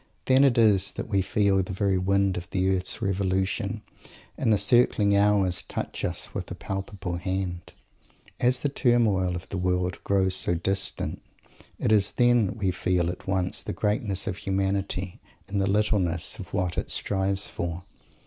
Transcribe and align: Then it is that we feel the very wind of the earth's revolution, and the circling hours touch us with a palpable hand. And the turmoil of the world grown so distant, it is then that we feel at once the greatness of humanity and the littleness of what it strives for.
Then 0.25 0.43
it 0.43 0.57
is 0.57 0.93
that 0.93 1.09
we 1.09 1.21
feel 1.21 1.61
the 1.61 1.73
very 1.73 1.99
wind 1.99 2.35
of 2.35 2.49
the 2.49 2.75
earth's 2.75 3.03
revolution, 3.03 3.83
and 4.35 4.51
the 4.51 4.57
circling 4.57 5.15
hours 5.15 5.61
touch 5.61 6.03
us 6.03 6.33
with 6.33 6.49
a 6.49 6.55
palpable 6.55 7.17
hand. 7.17 7.73
And 8.39 8.51
the 8.51 8.69
turmoil 8.69 9.35
of 9.35 9.47
the 9.49 9.59
world 9.59 10.03
grown 10.03 10.31
so 10.31 10.55
distant, 10.55 11.21
it 11.77 11.91
is 11.91 12.13
then 12.13 12.47
that 12.47 12.57
we 12.57 12.71
feel 12.71 13.11
at 13.11 13.27
once 13.27 13.61
the 13.61 13.73
greatness 13.73 14.25
of 14.25 14.37
humanity 14.37 15.19
and 15.47 15.61
the 15.61 15.69
littleness 15.69 16.39
of 16.39 16.51
what 16.51 16.79
it 16.79 16.89
strives 16.89 17.47
for. 17.47 17.83